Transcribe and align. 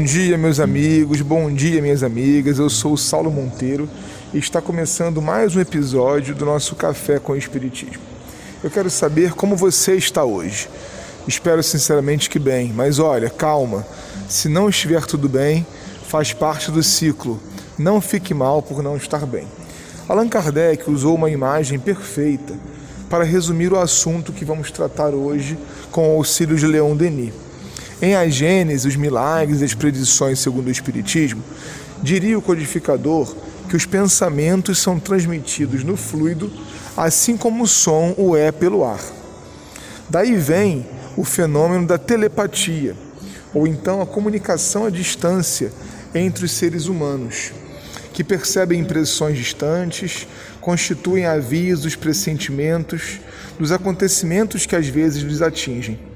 Bom 0.00 0.06
dia, 0.06 0.38
meus 0.38 0.58
amigos, 0.58 1.20
bom 1.20 1.52
dia, 1.52 1.82
minhas 1.82 2.02
amigas. 2.02 2.58
Eu 2.58 2.70
sou 2.70 2.94
o 2.94 2.96
Saulo 2.96 3.30
Monteiro 3.30 3.86
e 4.32 4.38
está 4.38 4.58
começando 4.58 5.20
mais 5.20 5.54
um 5.54 5.60
episódio 5.60 6.34
do 6.34 6.46
nosso 6.46 6.74
Café 6.74 7.18
com 7.18 7.36
Espiritismo. 7.36 8.00
Eu 8.64 8.70
quero 8.70 8.88
saber 8.88 9.34
como 9.34 9.54
você 9.54 9.96
está 9.96 10.24
hoje. 10.24 10.70
Espero 11.28 11.62
sinceramente 11.62 12.30
que 12.30 12.38
bem, 12.38 12.72
mas 12.74 12.98
olha, 12.98 13.28
calma. 13.28 13.86
Se 14.26 14.48
não 14.48 14.70
estiver 14.70 15.04
tudo 15.04 15.28
bem, 15.28 15.66
faz 16.06 16.32
parte 16.32 16.70
do 16.70 16.82
ciclo. 16.82 17.38
Não 17.78 18.00
fique 18.00 18.32
mal 18.32 18.62
por 18.62 18.82
não 18.82 18.96
estar 18.96 19.26
bem. 19.26 19.46
Allan 20.08 20.30
Kardec 20.30 20.90
usou 20.90 21.14
uma 21.14 21.30
imagem 21.30 21.78
perfeita 21.78 22.54
para 23.10 23.22
resumir 23.22 23.70
o 23.70 23.78
assunto 23.78 24.32
que 24.32 24.46
vamos 24.46 24.70
tratar 24.70 25.10
hoje 25.10 25.58
com 25.90 26.08
o 26.08 26.16
auxílio 26.16 26.56
de 26.56 26.66
Leon 26.66 26.96
Denis. 26.96 27.49
Em 28.02 28.14
A 28.14 28.26
Gênese, 28.28 28.88
os 28.88 28.96
milagres 28.96 29.60
e 29.60 29.64
as 29.64 29.74
predições 29.74 30.38
segundo 30.38 30.68
o 30.68 30.70
Espiritismo, 30.70 31.42
diria 32.02 32.38
o 32.38 32.42
codificador 32.42 33.34
que 33.68 33.76
os 33.76 33.84
pensamentos 33.84 34.78
são 34.78 34.98
transmitidos 34.98 35.84
no 35.84 35.96
fluido, 35.96 36.50
assim 36.96 37.36
como 37.36 37.64
o 37.64 37.68
som 37.68 38.14
o 38.16 38.34
é 38.34 38.50
pelo 38.50 38.84
ar. 38.84 39.00
Daí 40.08 40.34
vem 40.34 40.86
o 41.16 41.24
fenômeno 41.24 41.86
da 41.86 41.98
telepatia, 41.98 42.96
ou 43.52 43.66
então 43.66 44.00
a 44.00 44.06
comunicação 44.06 44.86
à 44.86 44.90
distância 44.90 45.70
entre 46.14 46.46
os 46.46 46.52
seres 46.52 46.86
humanos, 46.86 47.52
que 48.14 48.24
percebem 48.24 48.80
impressões 48.80 49.36
distantes, 49.36 50.26
constituem 50.60 51.26
avisos, 51.26 51.94
pressentimentos 51.94 53.20
dos 53.58 53.70
acontecimentos 53.70 54.64
que 54.64 54.74
às 54.74 54.88
vezes 54.88 55.22
lhes 55.22 55.42
atingem. 55.42 56.09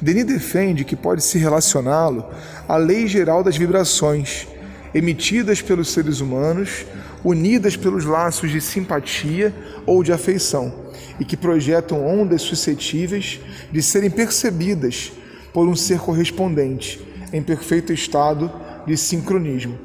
Denis 0.00 0.24
defende 0.24 0.84
que 0.84 0.94
pode 0.94 1.22
se 1.22 1.38
relacioná-lo 1.38 2.24
à 2.68 2.76
lei 2.76 3.08
geral 3.08 3.42
das 3.42 3.56
vibrações, 3.56 4.46
emitidas 4.94 5.60
pelos 5.60 5.90
seres 5.90 6.20
humanos, 6.20 6.86
unidas 7.24 7.76
pelos 7.76 8.04
laços 8.04 8.50
de 8.50 8.60
simpatia 8.60 9.52
ou 9.84 10.04
de 10.04 10.12
afeição, 10.12 10.72
e 11.18 11.24
que 11.24 11.36
projetam 11.36 12.06
ondas 12.06 12.42
suscetíveis 12.42 13.40
de 13.72 13.82
serem 13.82 14.08
percebidas 14.08 15.12
por 15.52 15.66
um 15.66 15.74
ser 15.74 15.98
correspondente, 15.98 17.04
em 17.32 17.42
perfeito 17.42 17.92
estado 17.92 18.50
de 18.86 18.96
sincronismo. 18.96 19.76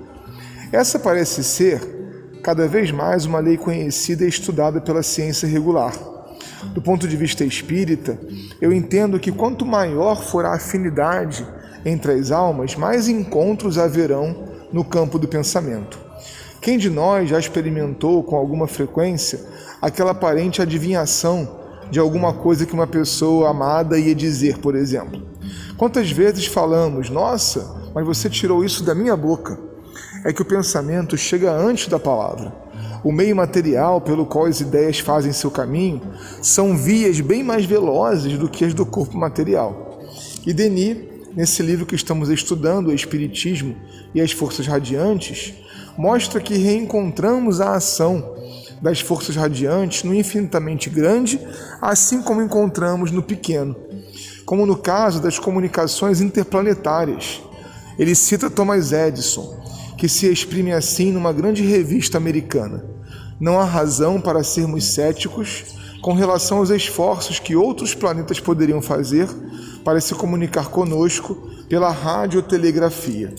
Essa 0.71 0.99
parece 0.99 1.43
ser, 1.43 1.81
cada 2.43 2.67
vez 2.67 2.91
mais, 2.91 3.25
uma 3.25 3.39
lei 3.39 3.57
conhecida 3.57 4.25
e 4.25 4.29
estudada 4.29 4.79
pela 4.79 5.01
ciência 5.01 5.47
regular 5.47 6.12
do 6.73 6.81
ponto 6.81 7.07
de 7.07 7.17
vista 7.17 7.43
espírita, 7.43 8.19
eu 8.61 8.71
entendo 8.71 9.19
que 9.19 9.31
quanto 9.31 9.65
maior 9.65 10.23
for 10.23 10.45
a 10.45 10.55
afinidade 10.55 11.45
entre 11.85 12.13
as 12.13 12.31
almas, 12.31 12.75
mais 12.75 13.07
encontros 13.07 13.77
haverão 13.77 14.35
no 14.71 14.83
campo 14.83 15.19
do 15.19 15.27
pensamento. 15.27 15.99
Quem 16.61 16.77
de 16.77 16.89
nós 16.89 17.29
já 17.29 17.37
experimentou 17.37 18.23
com 18.23 18.35
alguma 18.35 18.67
frequência 18.67 19.39
aquela 19.81 20.11
aparente 20.11 20.61
adivinhação 20.61 21.59
de 21.91 21.99
alguma 21.99 22.33
coisa 22.33 22.65
que 22.65 22.73
uma 22.73 22.87
pessoa 22.87 23.49
amada 23.49 23.99
ia 23.99 24.15
dizer, 24.15 24.57
por 24.59 24.75
exemplo? 24.75 25.21
Quantas 25.77 26.09
vezes 26.09 26.45
falamos, 26.45 27.09
nossa, 27.09 27.75
mas 27.93 28.05
você 28.05 28.29
tirou 28.29 28.63
isso 28.63 28.83
da 28.83 28.95
minha 28.95 29.15
boca? 29.15 29.59
É 30.23 30.31
que 30.31 30.41
o 30.41 30.45
pensamento 30.45 31.17
chega 31.17 31.51
antes 31.51 31.87
da 31.87 31.99
palavra. 31.99 32.62
O 33.03 33.11
meio 33.11 33.35
material 33.35 33.99
pelo 33.99 34.25
qual 34.25 34.45
as 34.45 34.61
ideias 34.61 34.99
fazem 34.99 35.33
seu 35.33 35.51
caminho 35.51 36.01
são 36.41 36.77
vias 36.77 37.19
bem 37.19 37.43
mais 37.43 37.65
velozes 37.65 38.37
do 38.37 38.47
que 38.47 38.63
as 38.63 38.73
do 38.73 38.85
corpo 38.85 39.17
material. 39.17 39.99
E 40.45 40.53
Denis, 40.53 40.97
nesse 41.35 41.61
livro 41.61 41.85
que 41.85 41.95
estamos 41.95 42.29
estudando, 42.29 42.87
O 42.87 42.93
Espiritismo 42.93 43.75
e 44.15 44.21
as 44.21 44.31
Forças 44.31 44.67
Radiantes, 44.67 45.53
mostra 45.97 46.39
que 46.39 46.57
reencontramos 46.57 47.59
a 47.59 47.75
ação 47.75 48.33
das 48.81 48.99
forças 48.99 49.35
radiantes 49.35 50.03
no 50.03 50.13
infinitamente 50.13 50.89
grande, 50.89 51.39
assim 51.81 52.21
como 52.21 52.41
encontramos 52.41 53.11
no 53.11 53.23
pequeno, 53.23 53.75
como 54.45 54.65
no 54.65 54.75
caso 54.75 55.21
das 55.21 55.39
comunicações 55.39 56.19
interplanetárias. 56.19 57.41
Ele 57.97 58.13
cita 58.13 58.49
Thomas 58.49 58.91
Edison, 58.91 59.57
que 59.97 60.09
se 60.09 60.29
exprime 60.29 60.73
assim 60.73 61.13
numa 61.13 61.31
grande 61.31 61.63
revista 61.63 62.17
americana. 62.17 62.92
Não 63.39 63.59
há 63.59 63.65
razão 63.65 64.19
para 64.21 64.43
sermos 64.43 64.85
céticos 64.85 65.65
com 66.01 66.13
relação 66.13 66.57
aos 66.57 66.69
esforços 66.69 67.39
que 67.39 67.55
outros 67.55 67.95
planetas 67.95 68.39
poderiam 68.39 68.81
fazer 68.81 69.27
para 69.83 70.01
se 70.01 70.13
comunicar 70.13 70.69
conosco 70.69 71.49
pela 71.69 71.89
radiotelegrafia. 71.89 73.33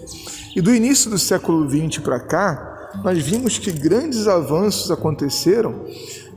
E 0.56 0.60
do 0.60 0.74
início 0.74 1.10
do 1.10 1.18
século 1.18 1.68
XX 1.68 2.02
para 2.02 2.20
cá, 2.20 2.90
nós 3.02 3.22
vimos 3.22 3.58
que 3.58 3.72
grandes 3.72 4.26
avanços 4.26 4.90
aconteceram 4.90 5.84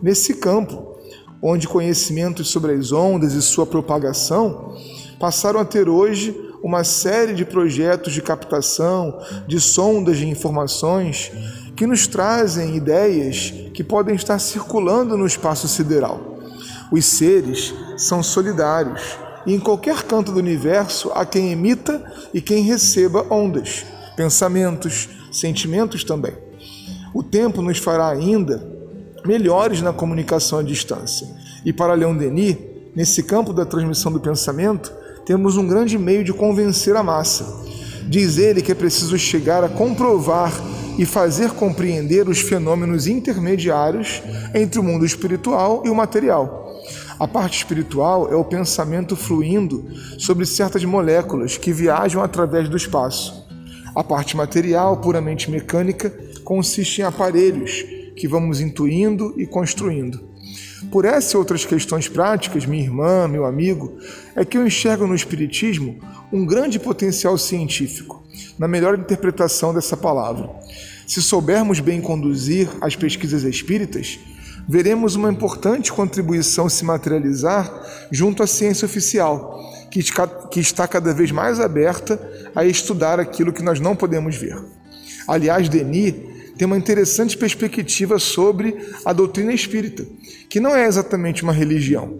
nesse 0.01 0.35
campo, 0.35 0.95
onde 1.41 1.67
conhecimentos 1.67 2.49
sobre 2.49 2.73
as 2.73 2.91
ondas 2.91 3.33
e 3.33 3.41
sua 3.41 3.65
propagação 3.65 4.75
passaram 5.19 5.59
a 5.59 5.65
ter 5.65 5.87
hoje 5.87 6.35
uma 6.63 6.83
série 6.83 7.33
de 7.33 7.45
projetos 7.45 8.13
de 8.13 8.21
captação, 8.21 9.19
de 9.47 9.59
sondas 9.59 10.17
de 10.17 10.27
informações 10.27 11.31
que 11.77 11.85
nos 11.85 12.07
trazem 12.07 12.75
ideias 12.75 13.53
que 13.71 13.83
podem 13.83 14.15
estar 14.15 14.39
circulando 14.39 15.15
no 15.15 15.27
espaço 15.27 15.67
sideral. 15.67 16.39
Os 16.91 17.05
seres 17.05 17.71
são 17.95 18.23
solidários 18.23 19.15
e 19.45 19.53
em 19.53 19.59
qualquer 19.59 20.01
canto 20.01 20.31
do 20.31 20.39
universo 20.39 21.11
há 21.13 21.23
quem 21.23 21.51
emita 21.51 22.03
e 22.33 22.41
quem 22.41 22.63
receba 22.63 23.27
ondas, 23.29 23.85
pensamentos, 24.15 25.07
sentimentos 25.31 26.03
também. 26.03 26.33
O 27.13 27.21
tempo 27.21 27.61
nos 27.61 27.77
fará 27.77 28.09
ainda 28.09 28.75
melhores 29.23 29.79
na 29.79 29.93
comunicação 29.93 30.57
à 30.57 30.63
distância. 30.63 31.27
E 31.63 31.71
para 31.71 31.93
Leon 31.93 32.17
Denis, 32.17 32.57
nesse 32.95 33.21
campo 33.21 33.53
da 33.53 33.65
transmissão 33.65 34.11
do 34.11 34.19
pensamento, 34.19 34.91
temos 35.27 35.57
um 35.57 35.67
grande 35.67 35.95
meio 35.95 36.23
de 36.23 36.33
convencer 36.33 36.95
a 36.95 37.03
massa. 37.03 37.45
Diz 38.09 38.39
ele 38.39 38.63
que 38.63 38.71
é 38.71 38.75
preciso 38.75 39.17
chegar 39.17 39.63
a 39.63 39.69
comprovar 39.69 40.51
e 40.97 41.05
fazer 41.05 41.51
compreender 41.51 42.27
os 42.27 42.39
fenômenos 42.39 43.07
intermediários 43.07 44.21
entre 44.53 44.79
o 44.79 44.83
mundo 44.83 45.05
espiritual 45.05 45.83
e 45.85 45.89
o 45.89 45.95
material. 45.95 46.67
A 47.19 47.27
parte 47.27 47.57
espiritual 47.57 48.31
é 48.31 48.35
o 48.35 48.45
pensamento 48.45 49.15
fluindo 49.15 49.85
sobre 50.17 50.45
certas 50.45 50.83
moléculas 50.83 51.57
que 51.57 51.73
viajam 51.73 52.21
através 52.21 52.69
do 52.69 52.77
espaço. 52.77 53.45
A 53.95 54.03
parte 54.03 54.37
material, 54.37 54.97
puramente 54.97 55.49
mecânica, 55.49 56.13
consiste 56.43 57.01
em 57.01 57.03
aparelhos 57.03 57.83
que 58.15 58.27
vamos 58.27 58.59
intuindo 58.59 59.33
e 59.37 59.45
construindo. 59.45 60.36
Por 60.91 61.05
essas 61.05 61.31
e 61.31 61.37
outras 61.37 61.65
questões 61.65 62.07
práticas, 62.07 62.65
minha 62.65 62.83
irmã, 62.83 63.27
meu 63.27 63.45
amigo, 63.45 63.97
é 64.35 64.45
que 64.45 64.57
eu 64.57 64.65
enxergo 64.65 65.07
no 65.07 65.15
Espiritismo 65.15 65.99
um 66.31 66.45
grande 66.45 66.79
potencial 66.79 67.37
científico, 67.37 68.23
na 68.59 68.67
melhor 68.67 68.97
interpretação 68.97 69.73
dessa 69.73 69.97
palavra. 69.97 70.49
Se 71.07 71.21
soubermos 71.21 71.79
bem 71.79 71.99
conduzir 71.99 72.69
as 72.79 72.95
pesquisas 72.95 73.43
espíritas, 73.43 74.19
veremos 74.67 75.15
uma 75.15 75.31
importante 75.31 75.91
contribuição 75.91 76.69
se 76.69 76.85
materializar 76.85 78.07
junto 78.11 78.43
à 78.43 78.47
ciência 78.47 78.85
oficial, 78.85 79.59
que 79.89 80.59
está 80.59 80.87
cada 80.87 81.13
vez 81.13 81.31
mais 81.31 81.59
aberta 81.59 82.19
a 82.53 82.65
estudar 82.65 83.19
aquilo 83.19 83.53
que 83.53 83.63
nós 83.63 83.79
não 83.79 83.95
podemos 83.95 84.35
ver. 84.35 84.61
Aliás, 85.27 85.67
Denis 85.69 86.36
tem 86.57 86.65
uma 86.65 86.77
interessante 86.77 87.37
perspectiva 87.37 88.17
sobre 88.17 88.75
a 89.05 89.13
doutrina 89.13 89.53
espírita, 89.53 90.05
que 90.49 90.59
não 90.59 90.75
é 90.75 90.87
exatamente 90.87 91.43
uma 91.43 91.53
religião. 91.53 92.17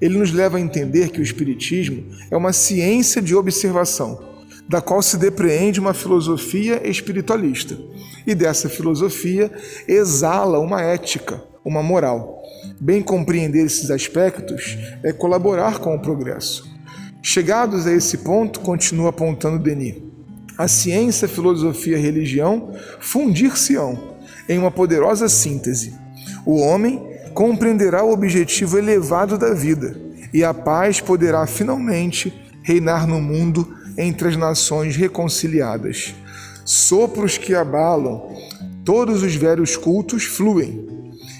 Ele 0.00 0.18
nos 0.18 0.32
leva 0.32 0.58
a 0.58 0.60
entender 0.60 1.10
que 1.10 1.20
o 1.20 1.22
Espiritismo 1.22 2.04
é 2.30 2.36
uma 2.36 2.52
ciência 2.52 3.22
de 3.22 3.34
observação, 3.34 4.20
da 4.68 4.80
qual 4.80 5.00
se 5.00 5.16
depreende 5.16 5.80
uma 5.80 5.94
filosofia 5.94 6.86
espiritualista. 6.86 7.78
E 8.26 8.34
dessa 8.34 8.68
filosofia 8.68 9.50
exala 9.86 10.58
uma 10.58 10.82
ética, 10.82 11.42
uma 11.64 11.82
moral. 11.82 12.42
Bem 12.80 13.00
compreender 13.00 13.64
esses 13.64 13.90
aspectos 13.90 14.76
é 15.02 15.12
colaborar 15.12 15.78
com 15.78 15.94
o 15.94 16.00
progresso. 16.00 16.68
Chegados 17.22 17.86
a 17.86 17.92
esse 17.92 18.18
ponto, 18.18 18.60
continua 18.60 19.10
apontando 19.10 19.58
Denis, 19.58 19.96
a 20.56 20.68
ciência, 20.68 21.26
a 21.26 21.28
filosofia 21.28 21.96
e 21.96 22.00
a 22.00 22.02
religião 22.02 22.72
fundir-se-ão 23.00 24.16
em 24.48 24.58
uma 24.58 24.70
poderosa 24.70 25.28
síntese. 25.28 25.94
O 26.44 26.60
homem 26.60 27.02
compreenderá 27.34 28.02
o 28.02 28.12
objetivo 28.12 28.78
elevado 28.78 29.36
da 29.36 29.52
vida 29.52 29.96
e 30.32 30.42
a 30.44 30.54
paz 30.54 31.00
poderá 31.00 31.46
finalmente 31.46 32.32
reinar 32.62 33.06
no 33.06 33.20
mundo 33.20 33.74
entre 33.96 34.28
as 34.28 34.36
nações 34.36 34.96
reconciliadas. 34.96 36.14
Sopros 36.64 37.38
que 37.38 37.54
abalam 37.54 38.34
todos 38.84 39.22
os 39.22 39.34
velhos 39.34 39.76
cultos 39.76 40.24
fluem, 40.24 40.86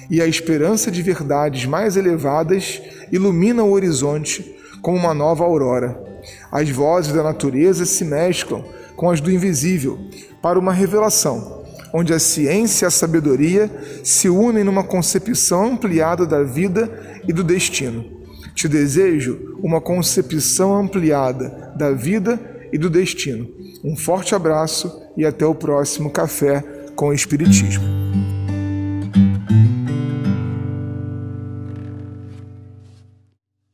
e 0.08 0.20
a 0.20 0.26
esperança 0.26 0.90
de 0.90 1.02
verdades 1.02 1.66
mais 1.66 1.96
elevadas 1.96 2.80
ilumina 3.10 3.62
o 3.64 3.72
horizonte 3.72 4.56
como 4.80 4.98
uma 4.98 5.12
nova 5.12 5.44
aurora. 5.44 6.05
As 6.50 6.68
vozes 6.70 7.12
da 7.12 7.22
natureza 7.22 7.84
se 7.84 8.04
mesclam 8.04 8.64
com 8.94 9.10
as 9.10 9.20
do 9.20 9.30
invisível, 9.30 9.98
para 10.40 10.58
uma 10.58 10.72
revelação, 10.72 11.64
onde 11.92 12.12
a 12.12 12.18
ciência 12.18 12.86
e 12.86 12.88
a 12.88 12.90
sabedoria 12.90 13.70
se 14.02 14.28
unem 14.28 14.64
numa 14.64 14.82
concepção 14.82 15.72
ampliada 15.72 16.26
da 16.26 16.42
vida 16.42 16.90
e 17.28 17.32
do 17.32 17.44
destino. 17.44 18.04
Te 18.54 18.68
desejo 18.68 19.58
uma 19.62 19.80
concepção 19.80 20.74
ampliada 20.74 21.74
da 21.76 21.92
vida 21.92 22.40
e 22.72 22.78
do 22.78 22.88
destino. 22.88 23.48
Um 23.84 23.96
forte 23.96 24.34
abraço 24.34 25.02
e 25.16 25.24
até 25.26 25.44
o 25.44 25.54
próximo 25.54 26.10
Café 26.10 26.64
com 26.94 27.12
Espiritismo. 27.12 28.35